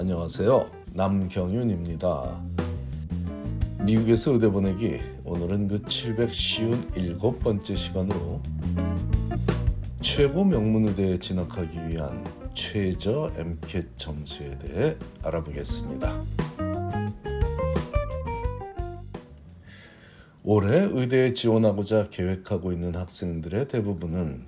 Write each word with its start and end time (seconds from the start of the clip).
안녕하세요. 0.00 0.70
남경윤입니다. 0.92 2.40
미국에서 3.84 4.30
의대 4.34 4.48
보내기 4.48 5.00
오늘은 5.24 5.66
그 5.66 5.82
757번째 5.82 7.76
시간으로 7.76 8.40
최고 10.00 10.44
명문 10.44 10.86
의대에 10.86 11.18
진학하기 11.18 11.88
위한 11.88 12.24
최저 12.54 13.32
MCAT 13.36 13.88
점수에 13.96 14.56
대해 14.60 14.96
알아보겠습니다. 15.24 16.22
올해 20.44 20.88
의대에 20.92 21.32
지원하고자 21.32 22.10
계획하고 22.10 22.70
있는 22.72 22.94
학생들의 22.94 23.66
대부분은 23.66 24.46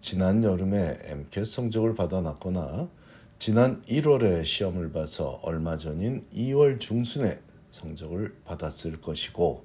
지난 0.00 0.42
여름에 0.42 0.98
MCAT 1.04 1.44
성적을 1.48 1.94
받아놨거나 1.94 2.97
지난 3.38 3.80
1월에 3.82 4.44
시험을 4.44 4.90
봐서 4.90 5.38
얼마 5.44 5.76
전인 5.76 6.24
2월 6.34 6.80
중순에 6.80 7.38
성적을 7.70 8.34
받았을 8.44 9.00
것이고 9.00 9.64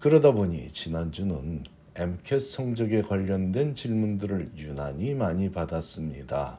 그러다 0.00 0.32
보니 0.32 0.70
지난주는 0.70 1.64
MCAT 1.96 2.40
성적에 2.40 3.00
관련된 3.00 3.74
질문들을 3.74 4.50
유난히 4.58 5.14
많이 5.14 5.50
받았습니다. 5.50 6.58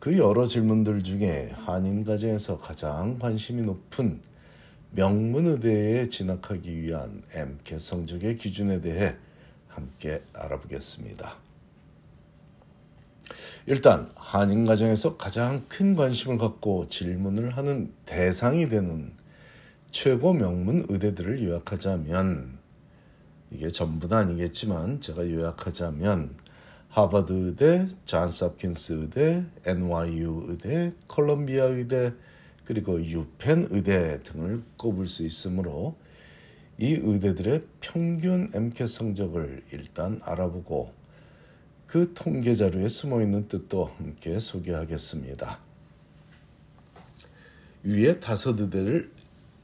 그 0.00 0.18
여러 0.18 0.44
질문들 0.44 1.04
중에 1.04 1.52
한인가정에서 1.54 2.58
가장 2.58 3.20
관심이 3.20 3.62
높은 3.62 4.20
명문의대에 4.90 6.08
진학하기 6.08 6.82
위한 6.82 7.22
MCAT 7.32 7.78
성적의 7.78 8.38
기준에 8.38 8.80
대해 8.80 9.14
함께 9.68 10.20
알아보겠습니다. 10.32 11.51
일단 13.66 14.10
한인 14.14 14.64
가정에서 14.64 15.16
가장 15.16 15.64
큰 15.68 15.94
관심을 15.94 16.38
갖고 16.38 16.88
질문을 16.88 17.56
하는 17.56 17.92
대상이 18.06 18.68
되는 18.68 19.12
최고 19.90 20.32
명문 20.32 20.86
의대들을 20.88 21.44
요약하자면 21.44 22.58
이게 23.50 23.68
전부는 23.68 24.16
아니겠지만 24.16 25.00
제가 25.00 25.30
요약하자면 25.30 26.34
하버드 26.88 27.32
의대, 27.32 27.88
존스 28.04 28.44
홉킨스 28.44 28.92
의대, 28.94 29.44
NYU 29.64 30.46
의대, 30.48 30.92
콜롬비아 31.06 31.64
의대, 31.64 32.12
그리고 32.64 33.02
유펜 33.02 33.68
의대 33.70 34.22
등을 34.22 34.62
꼽을 34.76 35.06
수 35.06 35.24
있으므로 35.24 35.96
이 36.78 36.94
의대들의 36.94 37.62
평균 37.80 38.50
MCAT 38.54 38.86
성적을 38.86 39.62
일단 39.72 40.20
알아보고 40.22 40.92
그 41.92 42.14
통계 42.14 42.54
자료에 42.54 42.88
숨어 42.88 43.20
있는 43.20 43.48
뜻도 43.48 43.84
함께 43.84 44.38
소개하겠습니다. 44.38 45.58
위에 47.82 48.18
다섯 48.18 48.58
의대를 48.58 49.12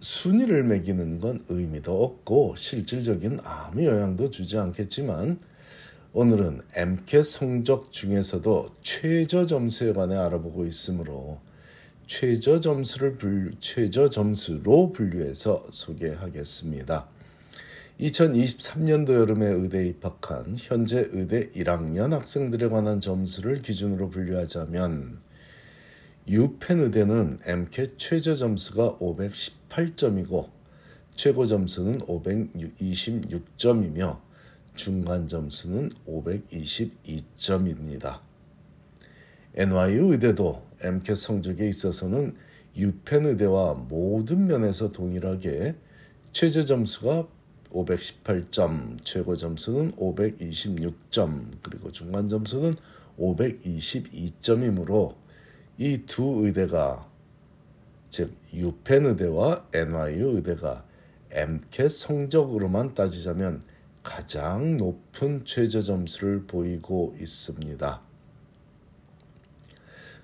순위를 0.00 0.62
매기는 0.64 1.20
건 1.20 1.42
의미도 1.48 2.04
없고 2.04 2.54
실질적인 2.54 3.38
아무 3.44 3.82
영향도 3.82 4.30
주지 4.30 4.58
않겠지만 4.58 5.40
오늘은 6.12 6.60
MCAT 6.74 7.22
성적 7.22 7.92
중에서도 7.92 8.76
최저 8.82 9.46
점수에 9.46 9.94
관해 9.94 10.14
알아보고 10.14 10.66
있으므로 10.66 11.38
최저 12.06 12.60
점수를 12.60 13.16
불, 13.16 13.54
최저 13.60 14.10
점수로 14.10 14.92
분류해서 14.92 15.64
소개하겠습니다. 15.70 17.08
2023년도 18.00 19.12
여름에 19.12 19.46
의대에 19.46 19.86
입학한 19.88 20.54
현재 20.56 21.08
의대 21.10 21.48
1학년 21.48 22.10
학생들에 22.10 22.68
관한 22.68 23.00
점수를 23.00 23.60
기준으로 23.60 24.10
분류하자면 24.10 25.18
유펜 26.28 26.78
의대는 26.78 27.40
MCAT 27.44 27.94
최저 27.96 28.36
점수가 28.36 28.98
518점이고 28.98 30.48
최고 31.16 31.46
점수는 31.46 31.98
526점이며 31.98 34.20
중간 34.76 35.26
점수는 35.26 35.90
522점입니다. 36.06 38.20
NYU 39.54 40.12
의대도 40.12 40.62
MCAT 40.82 41.20
성적에 41.20 41.68
있어서는 41.68 42.36
유펜 42.76 43.26
의대와 43.26 43.74
모든 43.74 44.46
면에서 44.46 44.92
동일하게 44.92 45.74
최저 46.30 46.64
점수가 46.64 47.26
518점, 47.72 49.04
최고 49.04 49.36
점수는 49.36 49.92
526점, 49.92 51.58
그리고 51.62 51.92
중간 51.92 52.28
점수는 52.28 52.74
522점이므로 53.18 55.14
이 55.78 56.04
두 56.06 56.44
의대가 56.44 57.08
즉 58.10 58.34
유펜 58.52 59.06
의대와 59.06 59.66
NYU 59.72 60.36
의대가 60.36 60.84
MCAT 61.30 61.88
성적으로만 61.88 62.94
따지자면 62.94 63.62
가장 64.02 64.76
높은 64.76 65.44
최저 65.44 65.82
점수를 65.82 66.46
보이고 66.46 67.14
있습니다. 67.20 68.00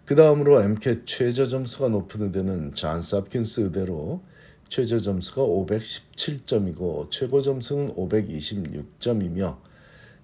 그 0.07 0.15
다음으로 0.15 0.63
MCAT 0.63 1.03
최저 1.05 1.47
점수가 1.47 1.89
높은 1.89 2.23
의대는 2.23 2.75
존스 2.75 3.17
홉킨스 3.17 3.61
의대로 3.61 4.23
최저 4.69 4.99
점수가 4.99 5.43
517점이고 5.43 7.11
최고 7.11 7.41
점수는 7.41 7.95
526점이며 7.95 9.59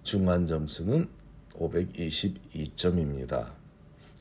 중간 0.03 0.47
점수는 0.47 1.09
522점입니다. 1.55 3.53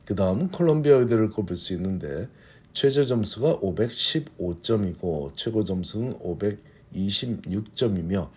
그 0.04 0.14
다음은 0.14 0.50
콜롬비아 0.50 0.96
의대를 0.96 1.30
꼽을 1.30 1.56
수 1.56 1.72
있는데 1.74 2.28
최저 2.72 3.04
점수가 3.04 3.60
515점이고 3.60 5.36
최고 5.36 5.64
점수는 5.64 6.12
526점이며 6.94 8.30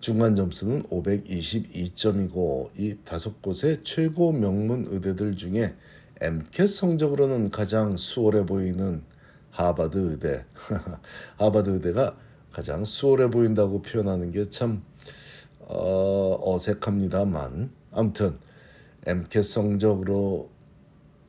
중간 0.00 0.34
점수는 0.34 0.82
522점이고 0.84 2.78
이 2.78 2.96
다섯 3.04 3.40
곳의 3.40 3.84
최고 3.84 4.32
명문 4.32 4.88
의대들 4.90 5.36
중에 5.36 5.74
MCAT 6.20 6.66
성적으로는 6.66 7.50
가장 7.50 7.96
수월해 7.96 8.44
보이는 8.44 9.02
하버드 9.52 9.98
의대, 9.98 10.44
하버드 11.38 11.70
의대가 11.70 12.16
가장 12.50 12.84
수월해 12.84 13.30
보인다고 13.30 13.80
표현하는 13.82 14.32
게참 14.32 14.82
어, 15.60 16.36
어색합니다만 16.42 17.70
아무튼 17.92 18.38
MCAT 19.06 19.42
성적으로 19.42 20.50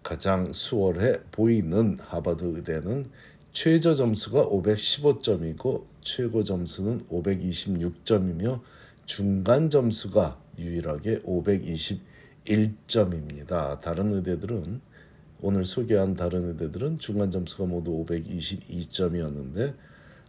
가장 0.01 0.51
수월해 0.51 1.19
보이는 1.31 1.99
하버드 2.01 2.43
의대는 2.43 3.11
최저 3.51 3.93
점수가 3.93 4.47
515점이고 4.47 5.83
최고 6.01 6.43
점수는 6.43 7.05
526점이며 7.09 8.61
중간 9.05 9.69
점수가 9.69 10.39
유일하게 10.57 11.21
521점입니다. 11.21 13.79
다른 13.81 14.13
의대들은 14.13 14.81
오늘 15.45 15.65
소개한 15.65 16.15
다른 16.15 16.47
의대들은 16.47 16.99
중간 16.99 17.29
점수가 17.29 17.65
모두 17.65 18.05
522점이었는데 18.05 19.75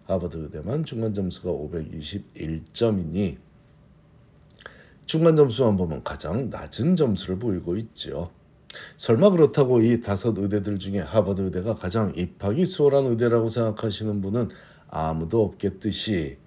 하버드 0.07 0.37
의대만 0.37 0.85
중간 0.85 1.15
점수가 1.15 1.53
521점이니 1.53 3.37
중간 5.07 5.37
점수만 5.37 5.77
보면 5.77 6.03
가장 6.03 6.51
낮은 6.51 6.97
점수를 6.97 7.39
보이고 7.39 7.77
있죠. 7.77 8.33
설마 8.97 9.31
그렇다고 9.31 9.83
이 9.83 10.01
다섯 10.01 10.37
의대들 10.37 10.81
중에 10.81 10.99
하버드 10.99 11.43
의대가 11.43 11.77
가장 11.77 12.13
입학이 12.17 12.65
수월한 12.67 13.07
의대라고 13.07 13.49
생각하시는 13.49 14.21
분은 14.21 14.49
아무도 14.89 15.45
없겠듯이 15.45 16.39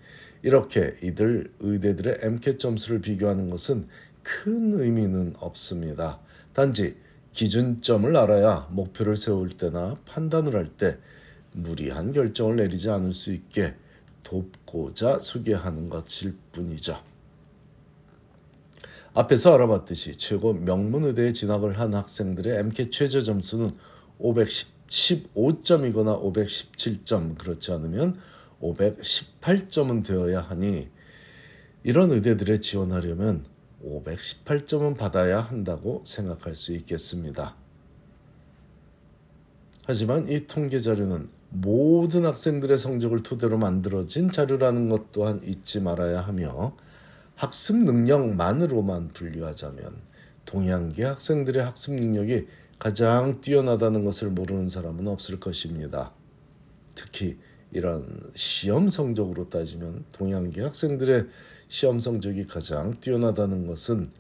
이렇게 0.44 0.94
이들 1.02 1.54
의대들의 1.62 2.18
MCAT 2.22 2.60
점수를 2.60 3.00
비교하는 3.00 3.50
것은 3.50 3.88
큰 4.24 4.78
의미는 4.78 5.36
없습니다. 5.40 6.20
단지 6.52 6.98
기준점을 7.38 8.18
알아야 8.18 8.68
목표를 8.72 9.16
세울 9.16 9.50
때나 9.50 9.96
판단을 10.06 10.56
할 10.56 10.70
때 10.76 10.98
무리한 11.52 12.12
결정을 12.12 12.56
내리지 12.56 12.90
않을 12.90 13.14
수 13.14 13.32
있게 13.32 13.76
돕고자 14.24 15.20
소개하는 15.20 15.90
것일 15.90 16.36
뿐이죠. 16.52 17.00
앞에서 19.14 19.54
알아봤듯이 19.54 20.14
최고 20.14 20.54
명문의대에 20.54 21.34
진학을 21.34 21.80
한 21.80 21.94
학생들의 21.94 22.58
MCAT 22.58 22.90
최저 22.90 23.22
점수는 23.22 23.70
515점이거나 24.20 26.20
517점 26.20 27.38
그렇지 27.38 27.72
않으면 27.72 28.18
518점은 28.62 30.04
되어야 30.04 30.42
하니 30.42 30.90
이런 31.84 32.12
의대들에 32.12 32.62
지원하려면 32.62 33.46
518점은 33.84 34.98
받아야 34.98 35.42
한다고 35.42 36.02
생각할 36.06 36.56
수 36.56 36.74
있겠습니다. 36.74 37.56
하지만 39.86 40.30
이 40.30 40.48
통계 40.48 40.80
자료는 40.80 41.30
모든 41.50 42.26
학생들의 42.26 42.78
성적을 42.78 43.24
토대로 43.24 43.58
만들어진 43.58 44.32
자료라는 44.32 44.90
것 44.90 45.12
또한 45.12 45.42
잊지 45.46 45.80
말아야 45.80 46.22
하며 46.22 46.76
학습 47.36 47.78
능력만으로만 47.78 49.10
분류하자면 49.10 49.96
동양계 50.46 51.06
학생들의 51.06 51.64
학습 51.64 51.94
능력이 51.94 52.48
가장 52.80 53.42
뛰어나다는 53.42 54.04
것을 54.04 54.30
모르는 54.30 54.70
사람은 54.70 55.08
없을 55.08 55.40
것입니다. 55.40 56.12
특히 56.96 57.38
이런 57.72 58.32
시험 58.36 58.90
성적으로 58.90 59.50
따지면 59.50 60.06
동양계 60.12 60.62
학생들의 60.62 61.28
시험 61.68 62.00
성적이 62.00 62.48
가장 62.48 63.00
뛰어나다는 63.00 63.68
것은 63.68 64.12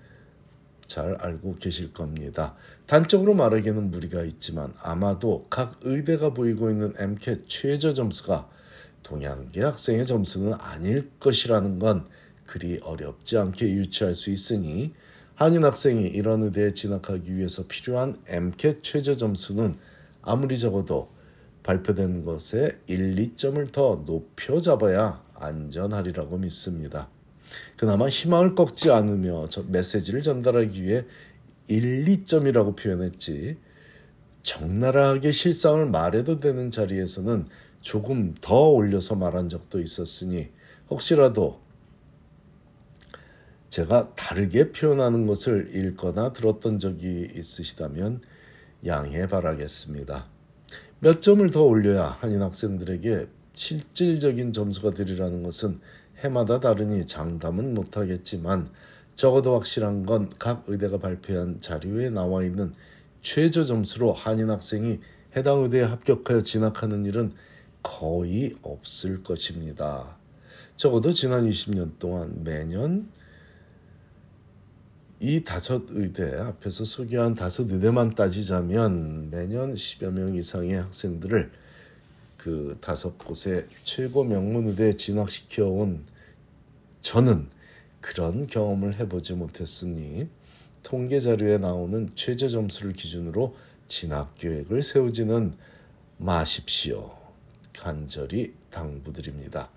잘 0.85 1.15
알고 1.15 1.55
계실 1.55 1.93
겁니다. 1.93 2.55
단적으로 2.85 3.33
말하기에는 3.33 3.91
무리가 3.91 4.23
있지만 4.23 4.73
아마도 4.79 5.45
각 5.49 5.79
의대가 5.83 6.33
보이고 6.33 6.69
있는 6.69 6.93
MCAT 6.97 7.45
최저 7.47 7.93
점수가 7.93 8.49
동양계 9.03 9.61
학생의 9.61 10.05
점수는 10.05 10.53
아닐 10.53 11.09
것이라는 11.19 11.79
건 11.79 12.05
그리 12.45 12.79
어렵지 12.81 13.37
않게 13.37 13.69
유추할 13.69 14.15
수 14.15 14.31
있으니 14.31 14.93
한인 15.35 15.63
학생이 15.65 16.07
이런 16.07 16.43
의대에 16.43 16.73
진학하기 16.73 17.35
위해서 17.35 17.67
필요한 17.67 18.19
MCAT 18.27 18.81
최저 18.81 19.15
점수는 19.15 19.77
아무리 20.21 20.57
적어도 20.57 21.09
발표된 21.67 22.23
것에 22.23 22.79
1, 22.87 23.15
2점을 23.15 23.71
더 23.73 24.03
높여 24.05 24.61
잡아야 24.61 25.21
안전하리라고 25.35 26.37
믿습니다. 26.37 27.09
그나마 27.75 28.07
희망을 28.07 28.55
꺾지 28.55 28.89
않으며 28.89 29.47
메시지를 29.67 30.21
전달하기 30.21 30.81
위해 30.81 31.05
1, 31.67 32.05
2점이라고 32.05 32.77
표현했지 32.77 33.57
적나라하게 34.43 35.33
실상을 35.33 35.85
말해도 35.87 36.39
되는 36.39 36.71
자리에서는 36.71 37.47
조금 37.81 38.33
더 38.39 38.69
올려서 38.69 39.15
말한 39.15 39.49
적도 39.49 39.81
있었으니 39.81 40.49
혹시라도 40.89 41.59
제가 43.69 44.15
다르게 44.15 44.71
표현하는 44.71 45.27
것을 45.27 45.75
읽거나 45.75 46.31
들었던 46.31 46.79
적이 46.79 47.29
있으시다면 47.35 48.21
양해 48.85 49.27
바라겠습니다. 49.27 50.36
몇 50.99 51.21
점을 51.21 51.49
더 51.51 51.63
올려야 51.63 52.17
한인 52.19 52.41
학생들에게 52.41 53.27
실질적인 53.53 54.53
점수가 54.53 54.93
되리라는 54.93 55.43
것은 55.43 55.79
해마다 56.19 56.59
다르니 56.59 57.05
장담은 57.07 57.73
못하겠지만 57.73 58.69
적어도 59.15 59.55
확실한 59.55 60.05
건 60.05 60.29
각 60.39 60.63
의대가 60.67 60.97
발표한 60.99 61.61
자료에 61.61 62.09
나와 62.09 62.43
있는 62.43 62.71
최저 63.21 63.65
점수로 63.65 64.13
한인 64.13 64.49
학생이 64.49 64.99
해당 65.35 65.63
의대에 65.63 65.83
합격하여 65.83 66.41
진학하는 66.41 67.05
일은 67.05 67.33
거의 67.83 68.55
없을 68.61 69.23
것입니다. 69.23 70.17
적어도 70.75 71.11
지난 71.11 71.49
20년 71.49 71.97
동안 71.99 72.43
매년 72.43 73.09
이 75.19 75.43
다섯 75.43 75.83
의대 75.89 76.35
앞에서 76.35 76.85
소개한 76.85 77.33
다섯 77.33 77.71
의대만 77.71 78.13
따지자면 78.13 79.31
매년 79.31 79.73
10여 79.73 80.11
명 80.11 80.35
이상의 80.35 80.75
학생들을 80.75 81.51
그 82.37 82.77
다섯 82.81 83.17
곳의 83.17 83.65
최고 83.83 84.23
명문 84.23 84.67
의대에 84.67 84.93
진학시켜 84.93 85.65
온 85.65 86.05
저는 87.01 87.47
그런 87.99 88.45
경험을 88.45 88.99
해보지 88.99 89.33
못했으니 89.33 90.29
통계 90.83 91.19
자료에 91.19 91.57
나오는 91.57 92.11
최저 92.13 92.47
점수를 92.47 92.93
기준으로 92.93 93.55
진학 93.87 94.35
계획을 94.35 94.83
세우지는 94.83 95.55
마십시오. 96.17 97.17
간절히 97.75 98.53
당부드립니다. 98.69 99.69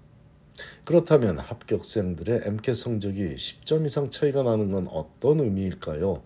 그렇다면 0.85 1.39
합격생들의 1.39 2.43
MCAT 2.45 2.75
성적이 2.75 3.35
10점 3.37 3.87
이상 3.87 4.11
차이가 4.11 4.43
나는 4.43 4.73
건 4.73 4.89
어떤 4.89 5.41
의미일까요? 5.41 6.23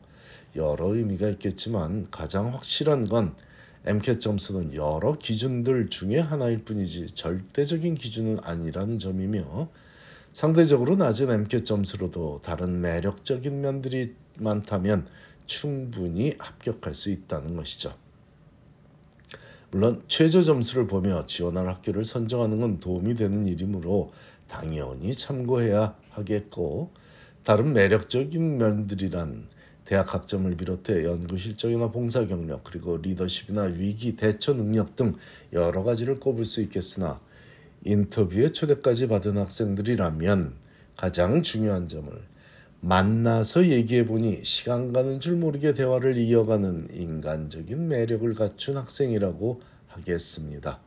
여러 0.56 0.94
의미가 0.94 1.28
있겠지만 1.30 2.08
가장 2.10 2.52
확실한 2.54 3.08
건 3.08 3.34
MCAT 3.86 4.20
점수는 4.20 4.74
여러 4.74 5.18
기준들 5.18 5.90
중에 5.90 6.18
하나일 6.18 6.64
뿐이지 6.64 7.08
절대적인 7.08 7.96
기준은 7.96 8.38
아니라는 8.42 8.98
점이며 8.98 9.68
상대적으로 10.32 10.96
낮은 10.96 11.30
MCAT 11.30 11.64
점수로도 11.64 12.40
다른 12.42 12.80
매력적인 12.80 13.60
면들이 13.60 14.14
많다면 14.38 15.06
충분히 15.46 16.34
합격할 16.38 16.94
수 16.94 17.10
있다는 17.10 17.56
것이죠. 17.56 17.94
물론 19.74 20.00
최저 20.06 20.40
점수를 20.40 20.86
보며 20.86 21.26
지원할 21.26 21.66
학교를 21.66 22.04
선정하는 22.04 22.60
건 22.60 22.78
도움이 22.78 23.16
되는 23.16 23.48
일이므로 23.48 24.12
당연히 24.46 25.12
참고해야 25.12 25.96
하겠고 26.10 26.92
다른 27.42 27.72
매력적인 27.72 28.56
면들이란 28.56 29.48
대학 29.84 30.14
학점을 30.14 30.56
비롯해 30.56 31.02
연구 31.02 31.36
실적이나 31.36 31.90
봉사 31.90 32.24
경력 32.24 32.62
그리고 32.62 32.98
리더십이나 32.98 33.62
위기 33.62 34.14
대처 34.14 34.54
능력 34.54 34.94
등 34.94 35.16
여러 35.52 35.82
가지를 35.82 36.20
꼽을 36.20 36.44
수 36.44 36.62
있겠으나 36.62 37.20
인터뷰에 37.84 38.50
초대까지 38.50 39.08
받은 39.08 39.36
학생들이라면 39.38 40.54
가장 40.96 41.42
중요한 41.42 41.88
점을 41.88 42.12
만나서 42.84 43.68
얘기해 43.68 44.04
보니 44.04 44.44
시간 44.44 44.92
가는 44.92 45.18
줄 45.18 45.36
모르게 45.36 45.72
대화를 45.72 46.18
이어가는 46.18 46.88
인간적인 46.92 47.88
매력을 47.88 48.34
갖춘 48.34 48.76
학생이라고 48.76 49.62
하겠습니다. 49.86 50.80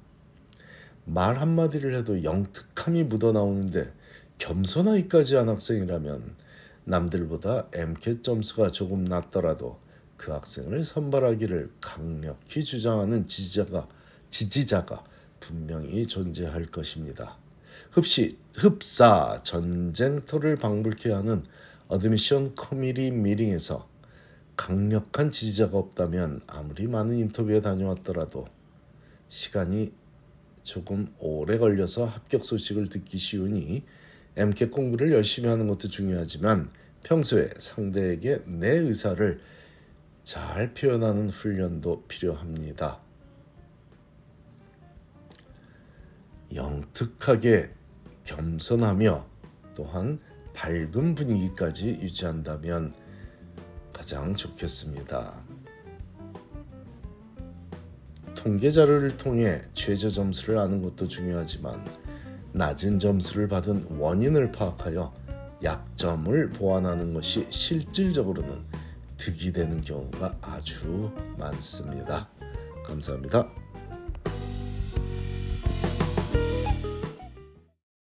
말 1.06 1.40
한마디를 1.42 1.96
해도 1.96 2.24
영특함이 2.24 3.06
묻어나오는데 3.06 3.92
겸손하기까지 4.38 5.38
한 5.38 5.50
학생이라면 5.50 6.36
남들보다 6.84 7.70
MCAT 7.74 8.22
점수가 8.22 8.68
조금 8.68 9.04
낮더라도 9.04 9.80
그 10.18 10.32
학생을 10.32 10.84
선발하기를 10.84 11.72
강력히 11.82 12.64
주장하는 12.64 13.26
지지자가 13.26 13.88
지지자가 14.30 15.04
분명히 15.40 16.06
존재할 16.06 16.68
것입니다. 16.68 17.38
흡시 17.90 18.38
흡사 18.54 19.42
전쟁터를 19.44 20.58
방불케 20.58 21.12
하는 21.12 21.42
admission 21.90 22.56
committee 22.56 23.12
meeting에서 23.12 23.88
강력한 24.58 25.32
지지자가 25.32 25.78
없다면 25.78 26.42
아무리 26.46 26.86
많은 26.88 27.16
인터뷰에 27.18 27.62
다녀왔더라도 27.62 28.48
시간이 29.30 29.94
조금 30.64 31.14
오래 31.18 31.58
걸려서 31.58 32.06
합격 32.06 32.44
소식을 32.44 32.90
듣기 32.90 33.18
쉬우니 33.18 33.86
MCAT 34.36 34.72
공부를 34.72 35.14
열심히 35.14 35.48
하는 35.48 35.68
것도 35.68 35.88
중요하지만 35.88 36.72
평소에 37.04 37.52
상대에게 37.58 38.42
내 38.46 38.72
의사를 38.72 39.40
잘 40.26 40.74
표현하는 40.74 41.30
훈련도 41.30 42.04
필요합니다. 42.10 43.00
영특하게 46.54 47.70
겸손하며 48.26 49.26
또한 49.74 50.20
밝은 50.58 51.14
분위기까지 51.14 51.90
유지한다면 51.90 52.92
가장 53.94 54.36
좋겠습니다. 54.36 55.40
통계 58.34 58.72
자료를 58.72 59.18
통해 59.18 59.62
최저 59.76 60.10
점수를 60.10 60.58
아는 60.58 60.82
것도 60.82 61.08
중요하지만 61.08 61.86
낮은 62.54 62.98
점수를 62.98 63.48
받은 63.48 64.00
원인을 64.00 64.52
파악하여 64.52 65.14
약점을 65.64 66.50
보완하는 66.50 67.14
것이 67.14 67.46
실질적으로는 67.52 68.66
득이 69.18 69.52
되는 69.52 69.80
경우가 69.82 70.40
아주 70.42 71.12
많습니다. 71.38 72.28
감사합니다. 72.84 73.48